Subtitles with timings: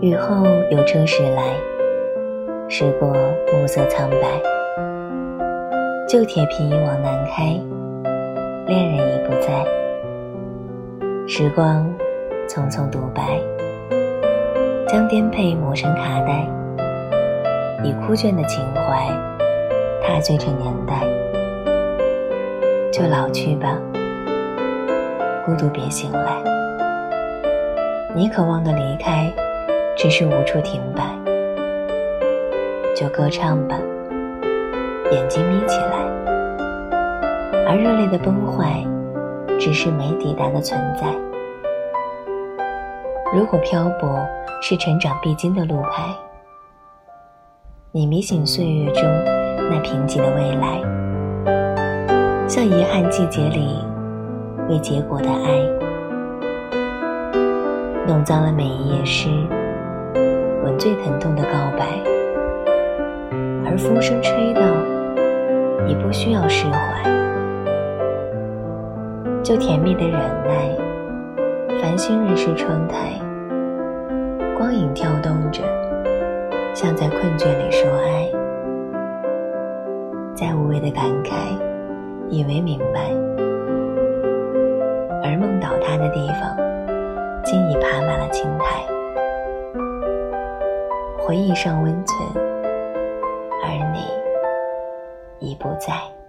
[0.00, 1.42] 雨后有车驶来，
[2.70, 3.12] 驶过
[3.52, 4.40] 暮色苍白。
[6.08, 7.60] 旧铁皮往南开，
[8.66, 9.62] 恋人已不在。
[11.28, 11.86] 时光
[12.48, 13.38] 匆匆独白，
[14.88, 16.48] 将颠沛磨成卡带，
[17.84, 19.06] 以枯倦的情怀
[20.02, 21.02] 踏醉着年代。
[22.90, 23.76] 就老去吧，
[25.44, 26.42] 孤独别醒来。
[28.14, 29.30] 你渴望的离开，
[30.02, 31.04] 只是无处停摆。
[32.96, 33.78] 就歌唱吧。
[35.12, 35.98] 眼睛眯起来，
[37.68, 38.82] 而热烈的崩坏，
[39.58, 41.06] 只是没抵达的存在。
[43.34, 44.18] 如果漂泊
[44.62, 46.04] 是成长必经的路牌，
[47.92, 49.02] 你迷醒岁月中
[49.70, 50.80] 那贫瘠的未来，
[52.48, 53.84] 像遗憾季节里
[54.66, 55.60] 未结果的爱，
[58.06, 59.28] 弄脏了每一页诗，
[60.62, 61.86] 吻最疼痛的告白，
[63.64, 64.60] 而风声吹到。
[65.86, 67.02] 你不需要释怀，
[69.42, 70.76] 就甜蜜的忍耐。
[71.80, 73.18] 繁星润湿窗台，
[74.56, 75.62] 光影跳动着，
[76.74, 78.28] 像在困倦里说爱。
[80.34, 81.32] 再无谓的感慨，
[82.28, 83.10] 以为明白，
[85.24, 86.54] 而梦倒塌的地方，
[87.42, 88.84] 竟已爬满了青苔。
[91.30, 92.28] 回忆尚温存，
[93.62, 94.00] 而你。
[95.38, 96.19] 已不在。